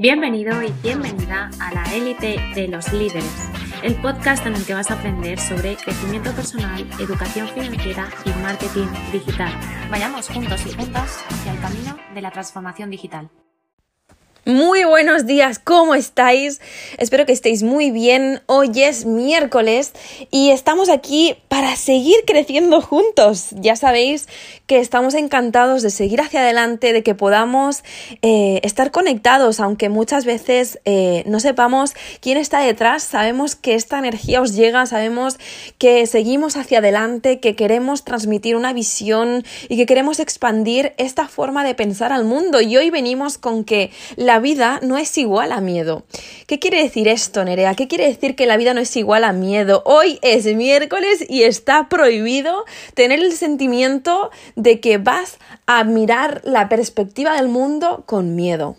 Bienvenido 0.00 0.62
y 0.62 0.70
bienvenida 0.80 1.50
a 1.60 1.74
la 1.74 1.82
élite 1.92 2.36
de 2.54 2.68
los 2.68 2.92
líderes, 2.92 3.50
el 3.82 3.96
podcast 3.96 4.46
en 4.46 4.54
el 4.54 4.64
que 4.64 4.72
vas 4.72 4.92
a 4.92 4.94
aprender 4.94 5.40
sobre 5.40 5.74
crecimiento 5.74 6.30
personal, 6.30 6.86
educación 7.00 7.48
financiera 7.48 8.08
y 8.24 8.30
marketing 8.40 8.86
digital. 9.10 9.52
Vayamos 9.90 10.28
juntos 10.28 10.64
y 10.66 10.72
juntas 10.72 11.24
hacia 11.28 11.52
el 11.52 11.60
camino 11.60 11.96
de 12.14 12.22
la 12.22 12.30
transformación 12.30 12.90
digital. 12.90 13.28
Muy 14.48 14.84
buenos 14.84 15.26
días, 15.26 15.58
¿cómo 15.58 15.94
estáis? 15.94 16.62
Espero 16.96 17.26
que 17.26 17.32
estéis 17.32 17.62
muy 17.62 17.90
bien. 17.90 18.40
Hoy 18.46 18.70
es 18.76 19.04
miércoles 19.04 19.92
y 20.30 20.52
estamos 20.52 20.88
aquí 20.88 21.36
para 21.48 21.76
seguir 21.76 22.16
creciendo 22.26 22.80
juntos. 22.80 23.48
Ya 23.56 23.76
sabéis 23.76 24.26
que 24.66 24.78
estamos 24.78 25.12
encantados 25.12 25.82
de 25.82 25.90
seguir 25.90 26.22
hacia 26.22 26.40
adelante, 26.40 26.94
de 26.94 27.02
que 27.02 27.14
podamos 27.14 27.84
eh, 28.22 28.60
estar 28.62 28.90
conectados, 28.90 29.60
aunque 29.60 29.90
muchas 29.90 30.24
veces 30.24 30.80
eh, 30.86 31.24
no 31.26 31.40
sepamos 31.40 31.92
quién 32.22 32.38
está 32.38 32.60
detrás. 32.60 33.02
Sabemos 33.02 33.54
que 33.54 33.74
esta 33.74 33.98
energía 33.98 34.40
os 34.40 34.54
llega, 34.54 34.86
sabemos 34.86 35.36
que 35.76 36.06
seguimos 36.06 36.56
hacia 36.56 36.78
adelante, 36.78 37.38
que 37.38 37.54
queremos 37.54 38.02
transmitir 38.02 38.56
una 38.56 38.72
visión 38.72 39.44
y 39.68 39.76
que 39.76 39.84
queremos 39.84 40.20
expandir 40.20 40.94
esta 40.96 41.28
forma 41.28 41.64
de 41.64 41.74
pensar 41.74 42.14
al 42.14 42.24
mundo. 42.24 42.62
Y 42.62 42.78
hoy 42.78 42.88
venimos 42.88 43.36
con 43.36 43.62
que 43.62 43.90
la 44.16 44.37
vida 44.38 44.80
no 44.82 44.98
es 44.98 45.16
igual 45.18 45.52
a 45.52 45.60
miedo. 45.60 46.04
¿Qué 46.46 46.58
quiere 46.58 46.82
decir 46.82 47.08
esto, 47.08 47.44
Nerea? 47.44 47.74
¿Qué 47.74 47.88
quiere 47.88 48.06
decir 48.06 48.36
que 48.36 48.46
la 48.46 48.56
vida 48.56 48.74
no 48.74 48.80
es 48.80 48.96
igual 48.96 49.24
a 49.24 49.32
miedo? 49.32 49.82
Hoy 49.84 50.18
es 50.22 50.44
miércoles 50.54 51.24
y 51.28 51.42
está 51.42 51.88
prohibido 51.88 52.64
tener 52.94 53.20
el 53.20 53.32
sentimiento 53.32 54.30
de 54.56 54.80
que 54.80 54.98
vas 54.98 55.38
a 55.66 55.84
mirar 55.84 56.40
la 56.44 56.68
perspectiva 56.68 57.34
del 57.34 57.48
mundo 57.48 58.04
con 58.06 58.34
miedo. 58.34 58.76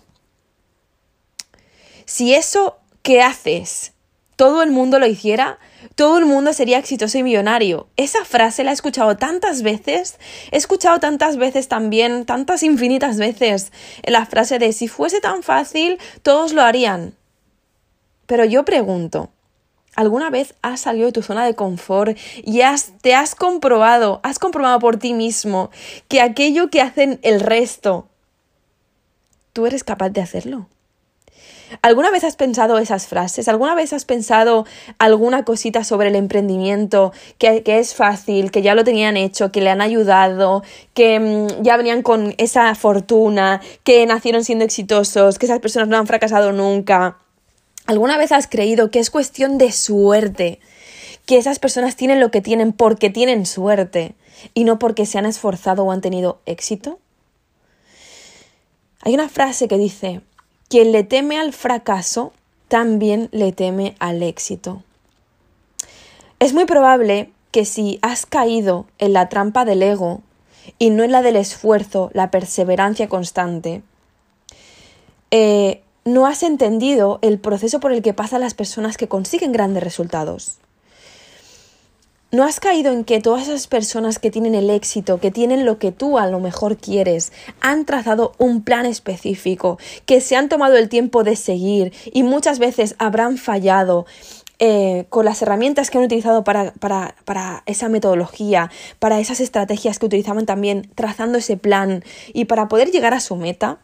Si 2.06 2.34
eso 2.34 2.78
que 3.02 3.22
haces 3.22 3.94
todo 4.40 4.64
el 4.64 4.72
mundo 4.72 5.00
lo 5.00 5.06
hiciera, 5.06 5.60
todo 5.96 6.18
el 6.18 6.26
mundo 6.26 6.54
sería 6.54 6.78
exitoso 6.78 7.18
y 7.18 7.24
millonario. 7.24 7.90
Esa 7.98 8.24
frase 8.24 8.64
la 8.64 8.72
he 8.72 8.74
escuchado 8.74 9.18
tantas 9.18 9.64
veces, 9.64 10.18
he 10.52 10.56
escuchado 10.56 11.02
tantas 11.02 11.36
veces 11.36 11.68
también, 11.68 12.26
tantas 12.26 12.64
infinitas 12.64 13.18
veces, 13.18 13.74
la 14.06 14.26
frase 14.26 14.58
de 14.58 14.72
si 14.72 14.88
fuese 14.88 15.20
tan 15.20 15.44
fácil, 15.44 16.00
todos 16.22 16.54
lo 16.54 16.62
harían. 16.62 17.16
Pero 18.28 18.46
yo 18.46 18.64
pregunto, 18.64 19.30
¿alguna 19.94 20.30
vez 20.30 20.56
has 20.62 20.80
salido 20.80 21.08
de 21.08 21.12
tu 21.12 21.22
zona 21.22 21.46
de 21.46 21.56
confort 21.56 22.18
y 22.42 22.62
has, 22.62 22.94
te 23.02 23.16
has 23.16 23.36
comprobado, 23.36 24.22
has 24.24 24.40
comprobado 24.40 24.80
por 24.80 24.96
ti 24.96 25.14
mismo 25.14 25.70
que 26.08 26.22
aquello 26.22 26.70
que 26.70 26.80
hacen 26.80 27.20
el 27.24 27.42
resto, 27.42 28.08
tú 29.52 29.66
eres 29.66 29.84
capaz 29.84 30.12
de 30.12 30.22
hacerlo? 30.22 30.70
¿Alguna 31.82 32.10
vez 32.10 32.24
has 32.24 32.36
pensado 32.36 32.78
esas 32.80 33.08
frases? 33.08 33.48
¿Alguna 33.48 33.76
vez 33.76 33.94
has 33.94 34.06
pensado 34.06 34.66
alguna 34.98 35.46
cosita 35.46 35.84
sobre 35.84 36.10
el 36.10 36.16
emprendimiento 36.16 37.14
que, 37.38 37.62
es 37.66 37.94
fácil, 37.94 38.52
que 38.52 38.62
ya 38.62 38.74
lo 38.76 38.84
tenían 38.84 39.18
hecho, 39.18 39.52
que 39.52 39.62
le 39.62 39.70
han 39.70 39.82
ayudado, 39.82 40.64
que 40.94 41.20
mm, 41.20 41.62
ya 41.62 41.78
venían 41.78 42.02
con 42.02 42.34
esa 42.38 42.74
fortuna, 42.74 43.62
que 43.84 44.06
nacieron 44.06 44.44
siendo 44.44 44.66
exitosos, 44.66 45.38
que 45.38 45.46
esas 45.46 45.60
personas 45.60 45.88
no 45.90 45.98
han 45.98 46.08
fracasado 46.08 46.52
nunca? 46.52 47.18
¿Alguna 47.86 48.18
vez 48.18 48.32
has 48.32 48.48
creído 48.48 48.90
que 48.90 49.00
es 49.00 49.10
cuestión 49.10 49.58
de 49.58 49.72
suerte? 49.72 50.60
Que 51.26 51.38
esas 51.38 51.60
personas 51.60 51.96
tienen 51.96 52.20
lo 52.20 52.32
que 52.32 52.42
tienen 52.42 52.74
porque 52.74 53.10
tienen 53.10 53.46
suerte 53.46 54.16
y 54.54 54.64
no 54.64 54.80
porque 54.80 55.06
se 55.06 55.20
han 55.20 55.28
esforzado 55.28 55.84
o 55.84 55.92
han 55.92 56.02
tenido 56.02 56.42
éxito? 56.46 57.00
Hay 59.02 59.14
una 59.14 59.30
frase 59.30 59.68
que 59.68 59.78
dice, 59.78 60.22
quien 60.70 60.92
le 60.92 61.04
teme 61.04 61.38
al 61.40 61.52
fracaso, 61.52 62.32
también 62.68 63.28
le 63.32 63.52
teme 63.52 63.96
al 64.00 64.24
éxito. 64.24 64.84
Es 66.40 66.54
muy 66.54 66.66
probable 66.66 67.32
que 67.52 67.66
si 67.66 68.00
has 68.02 68.26
caído 68.26 68.86
en 69.00 69.14
la 69.14 69.28
trampa 69.28 69.66
del 69.66 69.84
ego 69.84 70.22
y 70.78 70.92
no 70.92 71.04
en 71.04 71.12
la 71.12 71.22
del 71.22 71.36
esfuerzo, 71.36 72.12
la 72.14 72.32
perseverancia 72.32 73.10
constante, 73.10 73.82
eh, 75.32 75.82
no 76.06 76.28
has 76.28 76.44
entendido 76.44 77.20
el 77.22 77.40
proceso 77.40 77.80
por 77.80 77.92
el 77.92 78.02
que 78.02 78.14
pasan 78.14 78.42
las 78.42 78.54
personas 78.54 78.96
que 78.98 79.08
consiguen 79.08 79.52
grandes 79.52 79.84
resultados. 79.84 80.60
¿No 82.32 82.44
has 82.44 82.60
caído 82.60 82.92
en 82.92 83.06
que 83.06 83.22
todas 83.22 83.48
esas 83.48 83.66
personas 83.66 84.20
que 84.20 84.30
tienen 84.30 84.54
el 84.54 84.70
éxito, 84.70 85.20
que 85.20 85.32
tienen 85.32 85.66
lo 85.66 85.80
que 85.80 85.92
tú 85.92 86.20
a 86.20 86.28
lo 86.28 86.40
mejor 86.40 86.78
quieres, 86.78 87.32
han 87.60 87.86
trazado 87.86 88.34
un 88.38 88.62
plan 88.62 88.86
específico, 88.86 89.80
que 90.06 90.22
se 90.22 90.36
han 90.36 90.48
tomado 90.48 90.78
el 90.78 90.90
tiempo 90.90 91.24
de 91.24 91.36
seguir 91.36 91.92
y 92.14 92.22
muchas 92.22 92.60
veces 92.60 92.96
habrán 93.00 93.38
fallado? 93.38 94.06
Eh, 94.62 95.06
con 95.08 95.24
las 95.24 95.42
herramientas 95.42 95.90
que 95.90 95.98
han 95.98 96.04
utilizado 96.04 96.44
para, 96.44 96.74
para, 96.74 97.16
para, 97.24 97.64
esa 97.66 97.88
metodología, 97.88 98.70
para 99.00 99.22
esas 99.22 99.40
estrategias 99.40 100.00
que 100.00 100.06
utilizaban 100.06 100.46
también 100.46 100.92
trazando 100.96 101.38
ese 101.38 101.56
plan 101.56 102.04
y 102.34 102.44
para 102.44 102.68
poder 102.68 102.92
llegar 102.92 103.14
a 103.14 103.22
su 103.22 103.38
meta, 103.38 103.80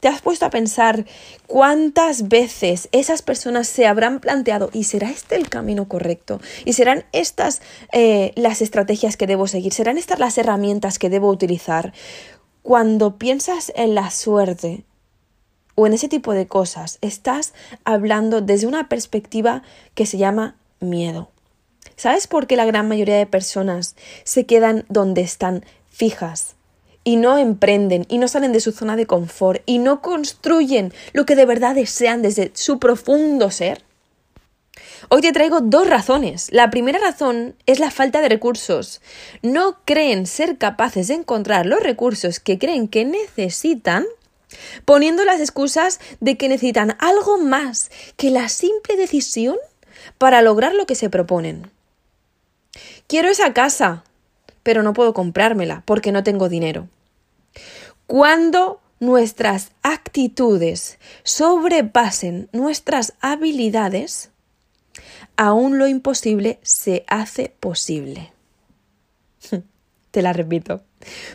¿Te 0.00 0.06
has 0.06 0.22
puesto 0.22 0.46
a 0.46 0.50
pensar 0.50 1.06
cuántas 1.48 2.28
veces 2.28 2.88
esas 2.92 3.22
personas 3.22 3.66
se 3.66 3.84
habrán 3.84 4.20
planteado 4.20 4.70
y 4.72 4.84
será 4.84 5.10
este 5.10 5.34
el 5.34 5.48
camino 5.48 5.88
correcto? 5.88 6.40
¿Y 6.64 6.74
serán 6.74 7.04
estas 7.10 7.62
eh, 7.92 8.32
las 8.36 8.62
estrategias 8.62 9.16
que 9.16 9.26
debo 9.26 9.48
seguir? 9.48 9.72
¿Serán 9.72 9.98
estas 9.98 10.20
las 10.20 10.38
herramientas 10.38 11.00
que 11.00 11.10
debo 11.10 11.28
utilizar? 11.28 11.92
Cuando 12.62 13.18
piensas 13.18 13.72
en 13.74 13.96
la 13.96 14.10
suerte 14.12 14.84
o 15.74 15.88
en 15.88 15.94
ese 15.94 16.08
tipo 16.08 16.32
de 16.32 16.46
cosas, 16.46 16.98
estás 17.00 17.52
hablando 17.84 18.40
desde 18.40 18.68
una 18.68 18.88
perspectiva 18.88 19.62
que 19.96 20.06
se 20.06 20.16
llama 20.16 20.54
miedo. 20.78 21.28
¿Sabes 21.96 22.28
por 22.28 22.46
qué 22.46 22.54
la 22.54 22.66
gran 22.66 22.86
mayoría 22.86 23.16
de 23.16 23.26
personas 23.26 23.96
se 24.22 24.46
quedan 24.46 24.84
donde 24.88 25.22
están 25.22 25.64
fijas? 25.90 26.57
Y 27.08 27.16
no 27.16 27.38
emprenden 27.38 28.04
y 28.10 28.18
no 28.18 28.28
salen 28.28 28.52
de 28.52 28.60
su 28.60 28.70
zona 28.70 28.94
de 28.94 29.06
confort 29.06 29.62
y 29.64 29.78
no 29.78 30.02
construyen 30.02 30.92
lo 31.14 31.24
que 31.24 31.36
de 31.36 31.46
verdad 31.46 31.74
desean 31.74 32.20
desde 32.20 32.50
su 32.52 32.78
profundo 32.78 33.50
ser? 33.50 33.82
Hoy 35.08 35.22
te 35.22 35.32
traigo 35.32 35.62
dos 35.62 35.88
razones. 35.88 36.48
La 36.52 36.68
primera 36.68 36.98
razón 36.98 37.54
es 37.64 37.78
la 37.78 37.90
falta 37.90 38.20
de 38.20 38.28
recursos. 38.28 39.00
No 39.40 39.78
creen 39.86 40.26
ser 40.26 40.58
capaces 40.58 41.08
de 41.08 41.14
encontrar 41.14 41.64
los 41.64 41.80
recursos 41.80 42.40
que 42.40 42.58
creen 42.58 42.88
que 42.88 43.06
necesitan 43.06 44.04
poniendo 44.84 45.24
las 45.24 45.40
excusas 45.40 46.00
de 46.20 46.36
que 46.36 46.50
necesitan 46.50 46.94
algo 46.98 47.38
más 47.38 47.90
que 48.18 48.28
la 48.28 48.50
simple 48.50 48.98
decisión 48.98 49.56
para 50.18 50.42
lograr 50.42 50.74
lo 50.74 50.84
que 50.84 50.94
se 50.94 51.08
proponen. 51.08 51.70
Quiero 53.06 53.30
esa 53.30 53.54
casa, 53.54 54.04
pero 54.62 54.82
no 54.82 54.92
puedo 54.92 55.14
comprármela 55.14 55.82
porque 55.86 56.12
no 56.12 56.22
tengo 56.22 56.50
dinero. 56.50 56.86
Cuando 58.06 58.80
nuestras 59.00 59.70
actitudes 59.82 60.98
sobrepasen 61.22 62.48
nuestras 62.52 63.14
habilidades, 63.20 64.30
aún 65.36 65.78
lo 65.78 65.86
imposible 65.86 66.58
se 66.62 67.04
hace 67.06 67.52
posible. 67.60 68.32
Te 70.10 70.22
la 70.22 70.32
repito. 70.32 70.82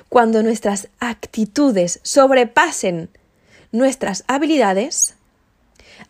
Cuando 0.10 0.44
nuestras 0.44 0.90
actitudes 1.00 2.00
sobrepasen 2.04 3.10
nuestras 3.72 4.24
habilidades, 4.28 5.16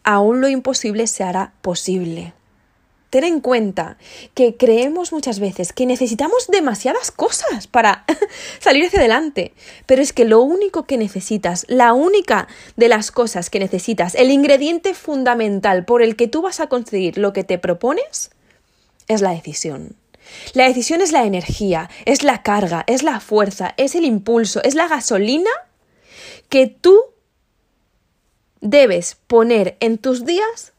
aún 0.04 0.42
lo 0.42 0.48
imposible 0.48 1.08
se 1.08 1.24
hará 1.24 1.54
posible 1.62 2.34
ten 3.14 3.26
en 3.26 3.42
cuenta 3.42 3.98
que 4.34 4.58
creemos 4.58 5.12
muchas 5.12 5.40
veces 5.40 5.72
que 5.72 5.86
necesitamos 5.86 6.48
demasiadas 6.48 7.12
cosas 7.12 7.68
para 7.68 8.06
salir 8.60 8.86
hacia 8.86 8.98
adelante, 8.98 9.54
pero 9.86 10.02
es 10.02 10.14
que 10.14 10.26
lo 10.26 10.42
único 10.42 10.88
que 10.88 10.98
necesitas, 10.98 11.64
la 11.70 11.94
única 11.94 12.48
de 12.76 12.88
las 12.88 13.12
cosas 13.12 13.52
que 13.52 13.60
necesitas, 13.60 14.16
el 14.16 14.32
ingrediente 14.32 14.96
fundamental 14.96 15.86
por 15.86 16.02
el 16.02 16.16
que 16.16 16.28
tú 16.28 16.42
vas 16.42 16.60
a 16.60 16.66
conseguir 16.66 17.20
lo 17.20 17.34
que 17.34 17.44
te 17.44 17.60
propones, 17.60 18.32
es 19.08 19.22
la 19.22 19.30
decisión. 19.30 19.96
La 20.56 20.68
decisión 20.68 21.00
es 21.02 21.12
la 21.12 21.26
energía, 21.26 21.92
es 22.06 22.24
la 22.24 22.42
carga, 22.42 22.84
es 22.88 23.04
la 23.04 23.20
fuerza, 23.20 23.76
es 23.78 23.94
el 23.94 24.06
impulso, 24.06 24.64
es 24.64 24.74
la 24.74 24.88
gasolina 24.88 25.52
que 26.50 26.66
tú 26.66 27.00
debes 28.60 29.18
poner 29.28 29.78
en 29.82 30.00
tus 30.00 30.26
días 30.26 30.73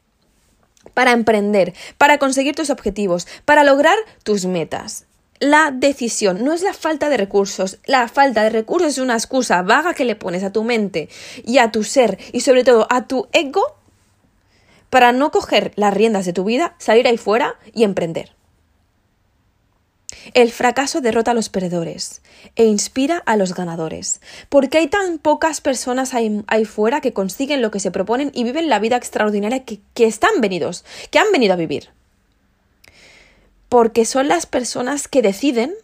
para 0.94 1.12
emprender, 1.12 1.75
para 1.99 2.19
conseguir 2.19 2.55
tus 2.55 2.70
objetivos, 2.70 3.26
para 3.44 3.64
lograr 3.64 3.96
tus 4.23 4.46
metas. 4.46 5.06
La 5.41 5.73
decisión 5.73 6.44
no 6.44 6.52
es 6.52 6.62
la 6.62 6.73
falta 6.73 7.08
de 7.08 7.17
recursos. 7.17 7.79
La 7.87 8.08
falta 8.08 8.44
de 8.44 8.50
recursos 8.50 8.93
es 8.93 8.99
una 8.99 9.14
excusa 9.14 9.62
vaga 9.62 9.93
que 9.93 10.05
le 10.05 10.17
pones 10.17 10.44
a 10.44 10.52
tu 10.52 10.62
mente 10.64 11.08
y 11.44 11.58
a 11.58 11.70
tu 11.70 11.85
ser 11.85 12.19
y 12.32 12.41
sobre 12.41 12.64
todo 12.64 12.87
a 12.88 13.06
tu 13.06 13.29
ego 13.32 13.62
para 14.91 15.12
no 15.12 15.32
coger 15.32 15.73
las 15.75 15.93
riendas 15.93 16.25
de 16.25 16.32
tu 16.32 16.44
vida, 16.44 16.76
salir 16.79 17.08
ahí 17.08 17.17
fuera 17.17 17.56
y 17.75 17.82
emprender. 17.82 18.32
El 20.33 20.51
fracaso 20.53 21.01
derrota 21.01 21.33
a 21.33 21.35
los 21.35 21.49
perdedores 21.49 22.23
e 22.57 22.65
inspira 22.65 23.23
a 23.27 23.37
los 23.37 23.55
ganadores. 23.55 24.21
Porque 24.49 24.79
hay 24.79 24.89
tan 24.89 25.19
pocas 25.19 25.61
personas 25.61 26.15
ahí, 26.15 26.45
fuera 26.65 27.01
que 27.01 27.13
consiguen 27.13 27.63
lo 27.63 27.71
que 27.71 27.81
se 27.81 27.91
proponen 27.91 28.31
y 28.35 28.45
viven 28.45 28.69
la 28.69 28.79
vida 28.79 28.97
extraordinaria 28.97 29.65
que, 29.65 29.81
que 29.95 30.07
están 30.07 30.41
venidos, 30.41 30.85
que 31.11 31.19
han 31.19 31.31
venido 31.33 31.55
a 31.55 31.57
vivir. 31.57 31.91
Porque 33.69 34.05
son 34.05 34.29
las 34.29 34.47
personas 34.47 35.09
que 35.09 35.23
deciden 35.23 35.75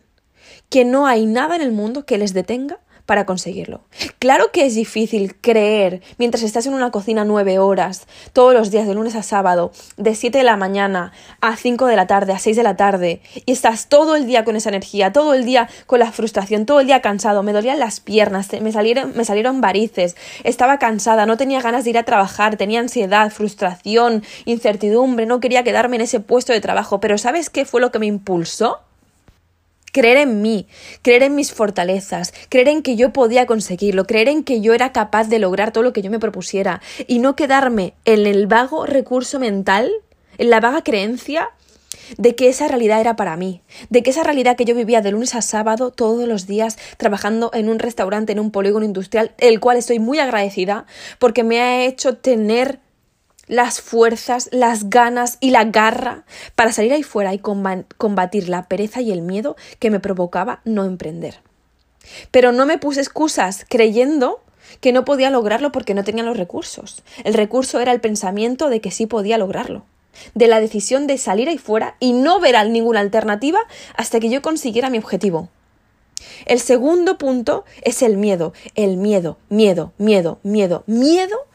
que 0.68 0.84
no 0.84 1.06
hay 1.06 1.26
nada 1.26 1.56
en 1.56 1.62
el 1.62 1.72
mundo 1.72 2.06
que 2.06 2.18
les 2.18 2.32
detenga 2.32 2.78
para 3.10 3.26
conseguirlo. 3.26 3.80
Claro 4.20 4.52
que 4.52 4.64
es 4.66 4.76
difícil 4.76 5.34
creer 5.34 6.00
mientras 6.16 6.44
estás 6.44 6.66
en 6.66 6.74
una 6.74 6.92
cocina 6.92 7.24
nueve 7.24 7.58
horas, 7.58 8.06
todos 8.32 8.54
los 8.54 8.70
días, 8.70 8.86
de 8.86 8.94
lunes 8.94 9.16
a 9.16 9.24
sábado, 9.24 9.72
de 9.96 10.14
7 10.14 10.38
de 10.38 10.44
la 10.44 10.56
mañana 10.56 11.10
a 11.40 11.56
5 11.56 11.86
de 11.86 11.96
la 11.96 12.06
tarde, 12.06 12.32
a 12.34 12.38
6 12.38 12.56
de 12.56 12.62
la 12.62 12.76
tarde, 12.76 13.20
y 13.46 13.50
estás 13.50 13.88
todo 13.88 14.14
el 14.14 14.26
día 14.26 14.44
con 14.44 14.54
esa 14.54 14.68
energía, 14.68 15.12
todo 15.12 15.34
el 15.34 15.44
día 15.44 15.68
con 15.86 15.98
la 15.98 16.12
frustración, 16.12 16.66
todo 16.66 16.78
el 16.78 16.86
día 16.86 17.00
cansado, 17.02 17.42
me 17.42 17.52
dolían 17.52 17.80
las 17.80 17.98
piernas, 17.98 18.48
me 18.62 18.70
salieron, 18.70 19.12
me 19.16 19.24
salieron 19.24 19.60
varices, 19.60 20.14
estaba 20.44 20.78
cansada, 20.78 21.26
no 21.26 21.36
tenía 21.36 21.60
ganas 21.60 21.82
de 21.82 21.90
ir 21.90 21.98
a 21.98 22.04
trabajar, 22.04 22.56
tenía 22.56 22.78
ansiedad, 22.78 23.32
frustración, 23.32 24.22
incertidumbre, 24.44 25.26
no 25.26 25.40
quería 25.40 25.64
quedarme 25.64 25.96
en 25.96 26.02
ese 26.02 26.20
puesto 26.20 26.52
de 26.52 26.60
trabajo, 26.60 27.00
pero 27.00 27.18
¿sabes 27.18 27.50
qué 27.50 27.64
fue 27.64 27.80
lo 27.80 27.90
que 27.90 27.98
me 27.98 28.06
impulsó? 28.06 28.82
Creer 29.92 30.18
en 30.18 30.42
mí, 30.42 30.66
creer 31.02 31.22
en 31.22 31.34
mis 31.34 31.52
fortalezas, 31.52 32.32
creer 32.48 32.68
en 32.68 32.82
que 32.82 32.96
yo 32.96 33.12
podía 33.12 33.46
conseguirlo, 33.46 34.06
creer 34.06 34.28
en 34.28 34.44
que 34.44 34.60
yo 34.60 34.74
era 34.74 34.92
capaz 34.92 35.28
de 35.28 35.38
lograr 35.38 35.72
todo 35.72 35.84
lo 35.84 35.92
que 35.92 36.02
yo 36.02 36.10
me 36.10 36.18
propusiera 36.18 36.80
y 37.06 37.18
no 37.18 37.36
quedarme 37.36 37.94
en 38.04 38.26
el 38.26 38.46
vago 38.46 38.86
recurso 38.86 39.38
mental, 39.38 39.90
en 40.38 40.50
la 40.50 40.60
vaga 40.60 40.82
creencia 40.82 41.50
de 42.16 42.34
que 42.34 42.48
esa 42.48 42.68
realidad 42.68 43.00
era 43.00 43.16
para 43.16 43.36
mí, 43.36 43.62
de 43.88 44.02
que 44.02 44.10
esa 44.10 44.22
realidad 44.22 44.56
que 44.56 44.64
yo 44.64 44.74
vivía 44.74 45.00
de 45.00 45.12
lunes 45.12 45.34
a 45.34 45.42
sábado 45.42 45.90
todos 45.90 46.26
los 46.26 46.46
días 46.46 46.78
trabajando 46.96 47.50
en 47.54 47.68
un 47.68 47.78
restaurante, 47.78 48.32
en 48.32 48.40
un 48.40 48.50
polígono 48.50 48.84
industrial, 48.84 49.32
el 49.38 49.60
cual 49.60 49.76
estoy 49.76 49.98
muy 49.98 50.18
agradecida 50.18 50.86
porque 51.18 51.44
me 51.44 51.60
ha 51.60 51.84
hecho 51.84 52.16
tener 52.16 52.80
las 53.50 53.80
fuerzas, 53.80 54.48
las 54.52 54.90
ganas 54.90 55.36
y 55.40 55.50
la 55.50 55.64
garra 55.64 56.24
para 56.54 56.72
salir 56.72 56.92
ahí 56.92 57.02
fuera 57.02 57.34
y 57.34 57.40
combatir 57.40 58.48
la 58.48 58.68
pereza 58.68 59.00
y 59.00 59.10
el 59.10 59.22
miedo 59.22 59.56
que 59.80 59.90
me 59.90 59.98
provocaba 59.98 60.60
no 60.64 60.84
emprender. 60.84 61.40
Pero 62.30 62.52
no 62.52 62.64
me 62.64 62.78
puse 62.78 63.00
excusas 63.00 63.66
creyendo 63.68 64.40
que 64.80 64.92
no 64.92 65.04
podía 65.04 65.30
lograrlo 65.30 65.72
porque 65.72 65.94
no 65.94 66.04
tenía 66.04 66.22
los 66.22 66.36
recursos. 66.36 67.02
El 67.24 67.34
recurso 67.34 67.80
era 67.80 67.90
el 67.90 68.00
pensamiento 68.00 68.70
de 68.70 68.80
que 68.80 68.92
sí 68.92 69.06
podía 69.06 69.36
lograrlo, 69.36 69.84
de 70.34 70.46
la 70.46 70.60
decisión 70.60 71.08
de 71.08 71.18
salir 71.18 71.48
ahí 71.48 71.58
fuera 71.58 71.96
y 71.98 72.12
no 72.12 72.38
ver 72.38 72.54
ninguna 72.70 73.00
alternativa 73.00 73.58
hasta 73.96 74.20
que 74.20 74.30
yo 74.30 74.42
consiguiera 74.42 74.90
mi 74.90 74.98
objetivo. 74.98 75.48
El 76.46 76.60
segundo 76.60 77.18
punto 77.18 77.64
es 77.82 78.02
el 78.02 78.16
miedo, 78.16 78.52
el 78.76 78.96
miedo, 78.96 79.38
miedo, 79.48 79.92
miedo, 79.98 80.38
miedo, 80.44 80.84
miedo 80.86 81.49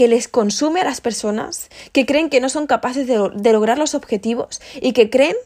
que 0.00 0.08
les 0.08 0.28
consume 0.28 0.80
a 0.80 0.84
las 0.84 1.02
personas, 1.02 1.68
que 1.92 2.06
creen 2.06 2.30
que 2.30 2.40
no 2.40 2.48
son 2.48 2.66
capaces 2.66 3.06
de, 3.06 3.52
lograr 3.52 3.76
los 3.76 3.94
objetivos 3.94 4.62
y 4.80 4.94
que 4.94 5.10
creen 5.10 5.36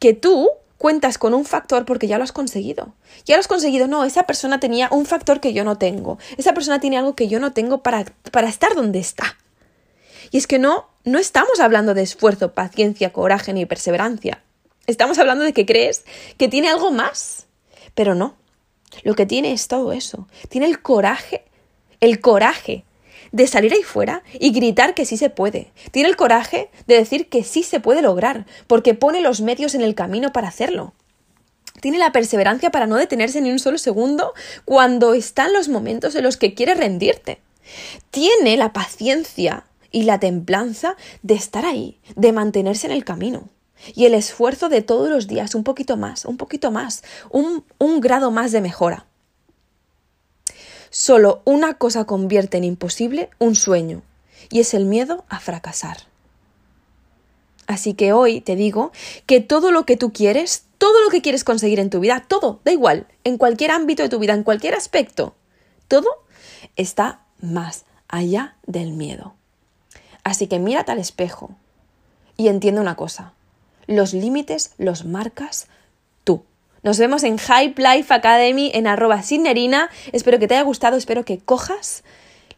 que 0.00 0.12
tú 0.12 0.50
cuentas 0.76 1.18
con 1.18 1.34
un 1.34 1.44
factor 1.44 1.84
porque 1.84 2.08
ya 2.08 2.18
lo 2.18 2.24
has 2.24 2.32
conseguido. 2.32 2.96
Ya 3.26 3.36
lo 3.36 3.40
has 3.42 3.46
conseguido. 3.46 3.86
No, 3.86 4.02
esa 4.02 4.24
persona 4.24 4.58
tenía 4.58 4.88
un 4.90 5.06
factor 5.06 5.38
que 5.38 5.52
yo 5.52 5.62
no 5.62 5.78
tengo. 5.78 6.18
Esa 6.36 6.52
persona 6.52 6.80
tiene 6.80 6.98
algo 6.98 7.14
que 7.14 7.28
yo 7.28 7.38
no 7.38 7.52
tengo 7.52 7.84
para, 7.84 8.04
para 8.32 8.48
estar 8.48 8.74
donde 8.74 8.98
está. 8.98 9.38
Y 10.32 10.38
es 10.38 10.48
que 10.48 10.58
no, 10.58 10.88
no 11.04 11.20
estamos 11.20 11.60
hablando 11.60 11.94
de 11.94 12.02
esfuerzo, 12.02 12.54
paciencia, 12.54 13.12
coraje 13.12 13.52
ni 13.52 13.66
perseverancia. 13.66 14.42
Estamos 14.88 15.20
hablando 15.20 15.44
de 15.44 15.52
que 15.52 15.64
crees 15.64 16.04
que 16.38 16.48
tiene 16.48 16.70
algo 16.70 16.90
más. 16.90 17.46
Pero 17.94 18.16
no. 18.16 18.34
Lo 19.04 19.14
que 19.14 19.26
tiene 19.26 19.52
es 19.52 19.68
todo 19.68 19.92
eso. 19.92 20.26
Tiene 20.48 20.66
el 20.66 20.82
coraje, 20.82 21.44
el 22.00 22.20
coraje 22.20 22.84
de 23.32 23.46
salir 23.46 23.72
ahí 23.72 23.82
fuera 23.82 24.22
y 24.38 24.52
gritar 24.52 24.94
que 24.94 25.06
sí 25.06 25.16
se 25.16 25.30
puede. 25.30 25.72
Tiene 25.90 26.08
el 26.08 26.16
coraje 26.16 26.70
de 26.86 26.96
decir 26.96 27.28
que 27.28 27.42
sí 27.42 27.62
se 27.62 27.80
puede 27.80 28.02
lograr, 28.02 28.46
porque 28.66 28.94
pone 28.94 29.20
los 29.20 29.40
medios 29.40 29.74
en 29.74 29.80
el 29.80 29.94
camino 29.94 30.32
para 30.32 30.48
hacerlo. 30.48 30.92
Tiene 31.80 31.98
la 31.98 32.12
perseverancia 32.12 32.70
para 32.70 32.86
no 32.86 32.96
detenerse 32.96 33.40
ni 33.40 33.50
un 33.50 33.58
solo 33.58 33.78
segundo 33.78 34.34
cuando 34.64 35.14
están 35.14 35.52
los 35.52 35.68
momentos 35.68 36.14
en 36.14 36.22
los 36.22 36.36
que 36.36 36.54
quiere 36.54 36.74
rendirte. 36.74 37.40
Tiene 38.10 38.56
la 38.56 38.72
paciencia 38.72 39.64
y 39.90 40.04
la 40.04 40.20
templanza 40.20 40.96
de 41.22 41.34
estar 41.34 41.64
ahí, 41.64 41.98
de 42.14 42.32
mantenerse 42.32 42.86
en 42.86 42.92
el 42.92 43.04
camino. 43.04 43.48
Y 43.94 44.04
el 44.04 44.14
esfuerzo 44.14 44.68
de 44.68 44.82
todos 44.82 45.10
los 45.10 45.26
días, 45.26 45.54
un 45.54 45.64
poquito 45.64 45.96
más, 45.96 46.24
un 46.24 46.36
poquito 46.36 46.70
más, 46.70 47.02
un, 47.30 47.64
un 47.78 48.00
grado 48.00 48.30
más 48.30 48.52
de 48.52 48.60
mejora. 48.60 49.06
Solo 50.92 51.40
una 51.46 51.72
cosa 51.72 52.04
convierte 52.04 52.58
en 52.58 52.64
imposible 52.64 53.30
un 53.38 53.54
sueño, 53.54 54.02
y 54.50 54.60
es 54.60 54.74
el 54.74 54.84
miedo 54.84 55.24
a 55.30 55.40
fracasar. 55.40 55.96
Así 57.66 57.94
que 57.94 58.12
hoy 58.12 58.42
te 58.42 58.56
digo 58.56 58.92
que 59.24 59.40
todo 59.40 59.72
lo 59.72 59.86
que 59.86 59.96
tú 59.96 60.12
quieres, 60.12 60.66
todo 60.76 61.02
lo 61.02 61.08
que 61.08 61.22
quieres 61.22 61.44
conseguir 61.44 61.80
en 61.80 61.88
tu 61.88 61.98
vida, 62.00 62.22
todo, 62.28 62.60
da 62.64 62.72
igual, 62.72 63.06
en 63.24 63.38
cualquier 63.38 63.70
ámbito 63.70 64.02
de 64.02 64.10
tu 64.10 64.18
vida, 64.18 64.34
en 64.34 64.42
cualquier 64.42 64.74
aspecto, 64.74 65.34
todo 65.88 66.08
está 66.76 67.22
más 67.40 67.86
allá 68.06 68.56
del 68.66 68.92
miedo. 68.92 69.32
Así 70.24 70.46
que 70.46 70.58
mírate 70.58 70.92
al 70.92 70.98
espejo 70.98 71.56
y 72.36 72.48
entiende 72.48 72.82
una 72.82 72.96
cosa, 72.96 73.32
los 73.86 74.12
límites 74.12 74.74
los 74.76 75.06
marcas 75.06 75.68
nos 76.82 76.98
vemos 76.98 77.22
en 77.22 77.38
Hype 77.38 77.80
Life 77.80 78.12
Academy 78.12 78.70
en 78.74 78.86
arroba 78.86 79.22
sinerina. 79.22 79.88
Espero 80.10 80.38
que 80.38 80.48
te 80.48 80.54
haya 80.54 80.64
gustado, 80.64 80.96
espero 80.96 81.24
que 81.24 81.38
cojas 81.38 82.02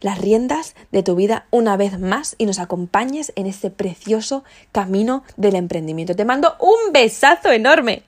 las 0.01 0.19
riendas 0.19 0.75
de 0.91 1.03
tu 1.03 1.15
vida 1.15 1.45
una 1.51 1.77
vez 1.77 1.99
más 1.99 2.35
y 2.37 2.45
nos 2.45 2.59
acompañes 2.59 3.31
en 3.35 3.45
este 3.45 3.69
precioso 3.69 4.43
camino 4.71 5.23
del 5.37 5.55
emprendimiento. 5.55 6.15
Te 6.15 6.25
mando 6.25 6.55
un 6.59 6.91
besazo 6.91 7.51
enorme. 7.51 8.03